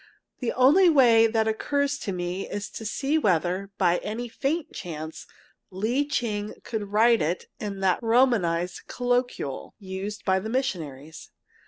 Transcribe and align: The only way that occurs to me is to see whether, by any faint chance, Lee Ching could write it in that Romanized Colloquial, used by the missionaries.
The 0.39 0.51
only 0.53 0.89
way 0.89 1.27
that 1.27 1.47
occurs 1.47 1.99
to 1.99 2.11
me 2.11 2.49
is 2.49 2.71
to 2.71 2.85
see 2.87 3.19
whether, 3.19 3.69
by 3.77 3.99
any 3.99 4.27
faint 4.27 4.73
chance, 4.73 5.27
Lee 5.69 6.07
Ching 6.07 6.55
could 6.63 6.87
write 6.91 7.21
it 7.21 7.45
in 7.59 7.81
that 7.81 7.99
Romanized 8.01 8.81
Colloquial, 8.87 9.75
used 9.77 10.25
by 10.25 10.39
the 10.39 10.49
missionaries. 10.49 11.29